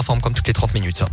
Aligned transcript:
s'informe 0.00 0.22
comme 0.22 0.32
toutes 0.32 0.46
les 0.46 0.54
30 0.54 0.72
minutes. 0.72 1.04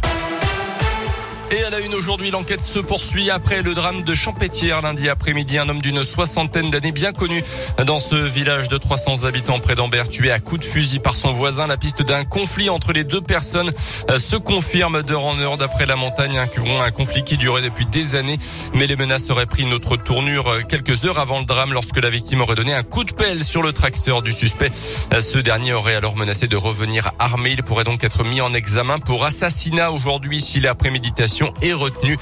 Et 1.49 1.63
à 1.63 1.69
la 1.69 1.79
une 1.79 1.95
aujourd'hui, 1.95 2.29
l'enquête 2.29 2.59
se 2.59 2.79
poursuit 2.79 3.29
après 3.29 3.61
le 3.61 3.73
drame 3.73 4.03
de 4.03 4.13
Champétière 4.13 4.81
lundi 4.81 5.07
après-midi. 5.07 5.57
Un 5.57 5.69
homme 5.69 5.81
d'une 5.81 6.03
soixantaine 6.03 6.69
d'années 6.69 6.91
bien 6.91 7.13
connu 7.13 7.41
dans 7.85 8.01
ce 8.01 8.15
village 8.15 8.67
de 8.67 8.77
300 8.77 9.23
habitants 9.23 9.57
près 9.61 9.75
d'Ambert, 9.75 10.09
tué 10.09 10.29
à 10.29 10.39
coups 10.39 10.59
de 10.59 10.65
fusil 10.65 10.99
par 10.99 11.15
son 11.15 11.31
voisin. 11.31 11.65
La 11.65 11.77
piste 11.77 12.01
d'un 12.01 12.25
conflit 12.25 12.69
entre 12.69 12.91
les 12.91 13.05
deux 13.05 13.21
personnes 13.21 13.71
euh, 14.09 14.17
se 14.17 14.35
confirme 14.35 15.03
d'heure 15.03 15.23
en 15.23 15.39
heure 15.39 15.55
d'après 15.55 15.85
la 15.85 15.95
montagne. 15.95 16.37
Un 16.37 16.91
conflit 16.91 17.23
qui 17.23 17.37
durait 17.37 17.61
depuis 17.61 17.85
des 17.85 18.15
années, 18.15 18.39
mais 18.73 18.85
les 18.85 18.97
menaces 18.97 19.29
auraient 19.29 19.45
pris 19.45 19.63
une 19.63 19.73
autre 19.73 19.95
tournure 19.95 20.49
euh, 20.49 20.61
quelques 20.67 21.05
heures 21.05 21.19
avant 21.19 21.39
le 21.39 21.45
drame 21.45 21.71
lorsque 21.71 21.97
la 21.97 22.09
victime 22.09 22.41
aurait 22.41 22.55
donné 22.55 22.73
un 22.73 22.83
coup 22.83 23.05
de 23.05 23.13
pelle 23.13 23.45
sur 23.45 23.63
le 23.63 23.71
tracteur 23.71 24.21
du 24.21 24.33
suspect. 24.33 24.71
Euh, 25.13 25.21
ce 25.21 25.37
dernier 25.37 25.71
aurait 25.71 25.95
alors 25.95 26.17
menacé 26.17 26.49
de 26.49 26.57
revenir 26.57 27.11
armé. 27.19 27.51
Il 27.51 27.63
pourrait 27.63 27.85
donc 27.85 28.03
être 28.03 28.25
mis 28.25 28.41
en 28.41 28.53
examen 28.53 28.99
pour 28.99 29.23
assassinat 29.23 29.93
aujourd'hui 29.93 30.41
si 30.41 30.59
la 30.59 30.75
préméditation 30.75 31.36
est 31.61 31.73
retenue. 31.73 32.17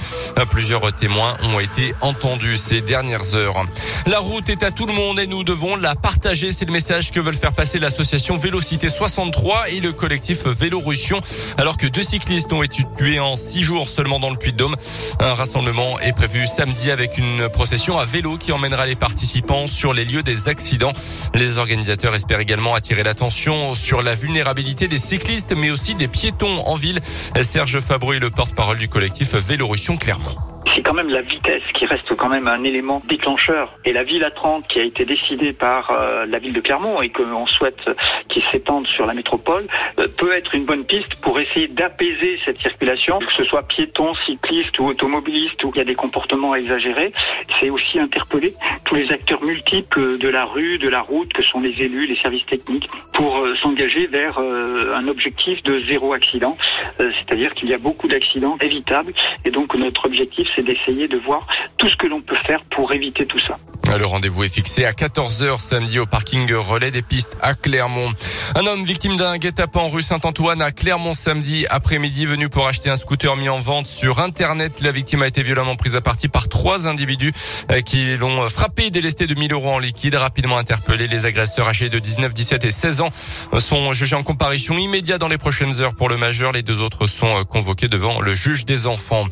Plusieurs 0.50 0.94
témoins 0.94 1.36
ont 1.42 1.60
été 1.60 1.94
entendus 2.00 2.56
ces 2.56 2.80
dernières 2.80 3.34
heures. 3.34 3.64
La 4.06 4.18
route 4.18 4.48
est 4.48 4.62
à 4.62 4.70
tout 4.70 4.86
le 4.86 4.92
monde 4.92 5.18
et 5.18 5.26
nous 5.26 5.44
devons 5.44 5.76
la 5.76 5.94
partager. 5.94 6.52
C'est 6.52 6.64
le 6.64 6.72
message 6.72 7.10
que 7.10 7.20
veulent 7.20 7.34
faire 7.34 7.52
passer 7.52 7.78
l'association 7.78 8.36
Vélocité 8.36 8.88
63 8.88 9.70
et 9.70 9.80
le 9.80 9.92
collectif 9.92 10.46
Vélorussion. 10.46 11.20
Alors 11.58 11.76
que 11.76 11.86
deux 11.86 12.02
cyclistes 12.02 12.52
ont 12.52 12.62
été 12.62 12.84
tués 12.96 13.18
en 13.18 13.36
six 13.36 13.62
jours 13.62 13.88
seulement 13.88 14.18
dans 14.18 14.30
le 14.30 14.36
Puy-de-Dôme. 14.36 14.76
Un 15.20 15.34
rassemblement 15.34 15.98
est 16.00 16.12
prévu 16.12 16.46
samedi 16.46 16.90
avec 16.90 17.18
une 17.18 17.48
procession 17.48 17.98
à 17.98 18.04
vélo 18.04 18.36
qui 18.36 18.52
emmènera 18.52 18.86
les 18.86 18.96
participants 18.96 19.66
sur 19.66 19.92
les 19.92 20.04
lieux 20.04 20.22
des 20.22 20.48
accidents. 20.48 20.92
Les 21.34 21.58
organisateurs 21.58 22.14
espèrent 22.14 22.40
également 22.40 22.74
attirer 22.74 23.02
l'attention 23.02 23.74
sur 23.74 24.02
la 24.02 24.14
vulnérabilité 24.14 24.88
des 24.88 24.98
cyclistes 24.98 25.54
mais 25.56 25.70
aussi 25.70 25.94
des 25.94 26.08
piétons 26.08 26.66
en 26.66 26.74
ville. 26.74 27.00
Serge 27.42 27.80
Fabry, 27.80 28.18
le 28.18 28.30
porte-parole 28.30 28.78
du 28.78 28.88
collectif 28.88 29.05
collectif 29.06 29.36
Vélorussion 29.36 29.96
Clermont 29.96 30.55
c'est 30.76 30.82
quand 30.82 30.94
même 30.94 31.08
la 31.08 31.22
vitesse 31.22 31.62
qui 31.72 31.86
reste 31.86 32.14
quand 32.14 32.28
même 32.28 32.46
un 32.46 32.62
élément 32.62 33.02
déclencheur. 33.08 33.78
Et 33.86 33.94
la 33.94 34.04
ville 34.04 34.22
à 34.24 34.30
30 34.30 34.68
qui 34.68 34.78
a 34.78 34.82
été 34.82 35.06
décidée 35.06 35.54
par 35.54 35.90
euh, 35.90 36.26
la 36.26 36.38
ville 36.38 36.52
de 36.52 36.60
Clermont 36.60 37.00
et 37.00 37.08
qu'on 37.08 37.46
souhaite 37.46 37.88
qu'il 38.28 38.42
s'étende 38.52 38.86
sur 38.86 39.06
la 39.06 39.14
métropole 39.14 39.66
euh, 39.98 40.06
peut 40.06 40.32
être 40.34 40.54
une 40.54 40.66
bonne 40.66 40.84
piste 40.84 41.14
pour 41.16 41.40
essayer 41.40 41.66
d'apaiser 41.66 42.38
cette 42.44 42.60
circulation, 42.60 43.20
que 43.20 43.32
ce 43.32 43.42
soit 43.42 43.62
piétons, 43.62 44.14
cyclistes 44.26 44.78
ou 44.78 44.84
automobilistes 44.84 45.64
où 45.64 45.72
il 45.74 45.78
y 45.78 45.80
a 45.80 45.84
des 45.84 45.94
comportements 45.94 46.54
exagérés. 46.54 47.12
C'est 47.58 47.70
aussi 47.70 47.98
interpeller 47.98 48.52
tous 48.84 48.96
les 48.96 49.10
acteurs 49.12 49.42
multiples 49.42 50.18
de 50.18 50.28
la 50.28 50.44
rue, 50.44 50.76
de 50.76 50.88
la 50.90 51.00
route, 51.00 51.32
que 51.32 51.42
sont 51.42 51.60
les 51.60 51.80
élus, 51.80 52.06
les 52.06 52.16
services 52.16 52.44
techniques, 52.44 52.90
pour 53.14 53.38
euh, 53.38 53.54
s'engager 53.54 54.08
vers 54.08 54.38
un 54.38 55.08
objectif 55.08 55.62
de 55.62 55.80
zéro 55.80 56.12
accident. 56.12 56.54
C'est-à-dire 56.98 57.54
qu'il 57.54 57.68
y 57.68 57.74
a 57.74 57.78
beaucoup 57.78 58.08
d'accidents 58.08 58.58
évitables 58.60 59.14
et 59.44 59.50
donc 59.50 59.74
notre 59.74 60.04
objectif 60.04 60.52
c'est 60.54 60.65
d'essayer 60.66 61.08
de 61.08 61.16
voir 61.16 61.46
tout 61.78 61.88
ce 61.88 61.96
que 61.96 62.06
l'on 62.06 62.20
peut 62.20 62.36
faire 62.36 62.62
pour 62.64 62.92
éviter 62.92 63.24
tout 63.24 63.38
ça. 63.38 63.58
Le 63.88 64.04
rendez-vous 64.04 64.44
est 64.44 64.52
fixé 64.52 64.84
à 64.84 64.92
14h 64.92 65.58
samedi 65.58 65.98
au 65.98 66.06
parking 66.06 66.52
relais 66.52 66.90
des 66.90 67.02
pistes 67.02 67.36
à 67.40 67.54
Clermont. 67.54 68.12
Un 68.54 68.66
homme 68.66 68.84
victime 68.84 69.16
d'un 69.16 69.38
guet-apens 69.38 69.88
rue 69.88 70.02
Saint-Antoine 70.02 70.60
à 70.60 70.70
Clermont 70.70 71.14
samedi 71.14 71.66
après-midi 71.70 72.26
venu 72.26 72.48
pour 72.48 72.66
acheter 72.66 72.90
un 72.90 72.96
scooter 72.96 73.36
mis 73.36 73.48
en 73.48 73.58
vente 73.58 73.86
sur 73.86 74.20
internet. 74.20 74.80
La 74.82 74.90
victime 74.90 75.22
a 75.22 75.28
été 75.28 75.42
violemment 75.42 75.76
prise 75.76 75.94
à 75.94 76.00
partie 76.00 76.28
par 76.28 76.48
trois 76.48 76.86
individus 76.86 77.32
euh, 77.70 77.80
qui 77.80 78.16
l'ont 78.16 78.48
frappé 78.50 78.86
et 78.86 78.90
délesté 78.90 79.26
de 79.26 79.34
1000 79.34 79.52
euros 79.52 79.72
en 79.72 79.78
liquide. 79.78 80.16
Rapidement 80.16 80.58
interpellés, 80.58 81.06
les 81.06 81.24
agresseurs 81.24 81.68
âgés 81.68 81.88
de 81.88 81.98
19, 81.98 82.34
17 82.34 82.64
et 82.64 82.70
16 82.70 83.00
ans 83.00 83.10
sont 83.58 83.92
jugés 83.92 84.16
en 84.16 84.24
comparution 84.24 84.76
immédiate 84.76 85.20
dans 85.20 85.28
les 85.28 85.38
prochaines 85.38 85.80
heures 85.80 85.94
pour 85.94 86.08
le 86.08 86.18
majeur. 86.18 86.52
Les 86.52 86.62
deux 86.62 86.80
autres 86.80 87.06
sont 87.06 87.34
euh, 87.38 87.44
convoqués 87.44 87.88
devant 87.88 88.20
le 88.20 88.34
juge 88.34 88.64
des 88.64 88.88
enfants. 88.88 89.24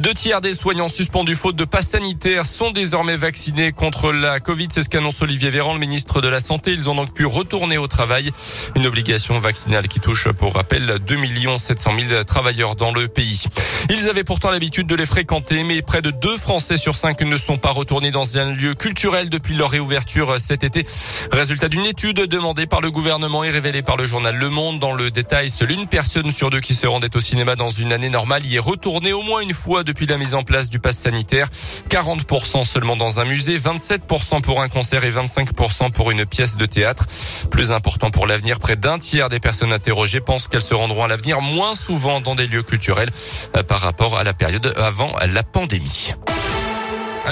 Deux 0.00 0.14
tiers 0.14 0.40
des 0.40 0.54
soignants 0.54 0.88
suspendus 0.88 1.36
faute 1.36 1.56
de 1.56 1.64
passe 1.64 1.88
sanitaire 1.88 2.46
sont 2.46 2.70
désormais 2.70 3.16
vaccinés 3.16 3.72
contre 3.72 3.97
la 4.06 4.40
Covid. 4.40 4.68
C'est 4.70 4.82
ce 4.82 4.88
qu'annonce 4.88 5.20
Olivier 5.22 5.50
Véran, 5.50 5.72
le 5.74 5.80
ministre 5.80 6.20
de 6.20 6.28
la 6.28 6.40
Santé. 6.40 6.72
Ils 6.72 6.88
ont 6.88 6.94
donc 6.94 7.12
pu 7.12 7.26
retourner 7.26 7.78
au 7.78 7.86
travail. 7.86 8.32
Une 8.76 8.86
obligation 8.86 9.38
vaccinale 9.38 9.88
qui 9.88 10.00
touche, 10.00 10.28
pour 10.28 10.54
rappel, 10.54 10.98
2 11.06 11.16
700 11.58 11.90
000 12.08 12.24
travailleurs 12.24 12.76
dans 12.76 12.92
le 12.92 13.08
pays. 13.08 13.44
Ils 13.90 14.08
avaient 14.08 14.24
pourtant 14.24 14.50
l'habitude 14.50 14.86
de 14.86 14.94
les 14.94 15.06
fréquenter, 15.06 15.64
mais 15.64 15.82
près 15.82 16.02
de 16.02 16.10
deux 16.10 16.36
Français 16.36 16.76
sur 16.76 16.96
cinq 16.96 17.22
ne 17.22 17.36
sont 17.36 17.58
pas 17.58 17.70
retournés 17.70 18.10
dans 18.10 18.38
un 18.38 18.52
lieu 18.52 18.74
culturel 18.74 19.28
depuis 19.28 19.54
leur 19.54 19.70
réouverture 19.70 20.36
cet 20.40 20.64
été. 20.64 20.86
Résultat 21.32 21.68
d'une 21.68 21.86
étude 21.86 22.20
demandée 22.20 22.66
par 22.66 22.80
le 22.80 22.90
gouvernement 22.90 23.44
et 23.44 23.50
révélée 23.50 23.82
par 23.82 23.96
le 23.96 24.06
journal 24.06 24.36
Le 24.36 24.48
Monde. 24.48 24.78
Dans 24.78 24.92
le 24.92 25.10
détail, 25.10 25.50
seule 25.50 25.72
une 25.72 25.86
personne 25.86 26.30
sur 26.30 26.50
deux 26.50 26.60
qui 26.60 26.74
se 26.74 26.86
rendait 26.86 27.16
au 27.16 27.20
cinéma 27.20 27.56
dans 27.56 27.70
une 27.70 27.92
année 27.92 28.10
normale 28.10 28.46
y 28.46 28.56
est 28.56 28.60
retournée 28.60 29.12
au 29.12 29.22
moins 29.22 29.40
une 29.40 29.54
fois 29.54 29.82
depuis 29.82 30.06
la 30.06 30.18
mise 30.18 30.34
en 30.34 30.42
place 30.42 30.68
du 30.70 30.78
pass 30.78 30.98
sanitaire. 30.98 31.48
40% 31.88 32.64
seulement 32.64 32.96
dans 32.96 33.20
un 33.20 33.24
musée, 33.24 33.58
27% 33.88 34.42
pour 34.42 34.60
un 34.60 34.68
concert 34.68 35.04
et 35.04 35.10
25% 35.10 35.92
pour 35.92 36.10
une 36.10 36.26
pièce 36.26 36.56
de 36.56 36.66
théâtre. 36.66 37.06
Plus 37.50 37.72
important 37.72 38.10
pour 38.10 38.26
l'avenir, 38.26 38.58
près 38.58 38.76
d'un 38.76 38.98
tiers 38.98 39.28
des 39.28 39.40
personnes 39.40 39.72
interrogées 39.72 40.20
pensent 40.20 40.48
qu'elles 40.48 40.62
se 40.62 40.74
rendront 40.74 41.04
à 41.04 41.08
l'avenir 41.08 41.40
moins 41.40 41.74
souvent 41.74 42.20
dans 42.20 42.34
des 42.34 42.46
lieux 42.46 42.62
culturels 42.62 43.10
par 43.66 43.80
rapport 43.80 44.18
à 44.18 44.24
la 44.24 44.34
période 44.34 44.74
avant 44.76 45.12
la 45.26 45.42
pandémie. 45.42 46.12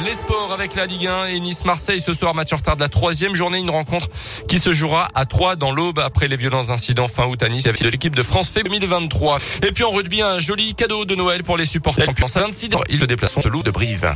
Les 0.05 0.13
sports 0.13 0.53
avec 0.53 0.75
la 0.75 0.85
Ligue 0.85 1.07
1 1.07 1.27
et 1.27 1.41
Nice-Marseille 1.41 2.01
ce 2.01 2.13
soir, 2.13 2.35
match 2.35 2.53
en 2.53 2.57
retard 2.57 2.77
de 2.77 2.83
la 2.83 2.89
troisième 2.89 3.35
journée, 3.35 3.59
une 3.59 3.71
rencontre 3.71 4.09
qui 4.47 4.59
se 4.59 4.75
jouera 4.75 5.09
à 5.15 5.25
3 5.25 5.57
dans 5.57 5.73
l'aube 5.73 5.99
après 5.99 6.29
les 6.29 6.37
violents 6.37 6.69
incidents 6.69 7.09
fin 7.09 7.25
août 7.25 7.43
à 7.43 7.49
Nice 7.49 7.67
avec 7.67 7.81
l'équipe 7.81 8.15
de 8.15 8.23
France 8.23 8.49
fait 8.49 8.63
2023. 8.63 9.39
Et 9.67 9.73
puis 9.73 9.85
en 9.85 9.91
rugby, 9.91 10.21
un 10.21 10.39
joli 10.39 10.75
cadeau 10.75 11.07
de 11.07 11.15
Noël 11.15 11.45
pour 11.45 11.57
les 11.57 11.65
supporters. 11.65 12.07
26 12.07 12.71
ils 12.91 13.01
se 13.01 13.05
déplacent 13.07 13.41
ce 13.41 13.49
loup 13.49 13.63
de 13.63 13.71
Brive. 13.71 14.15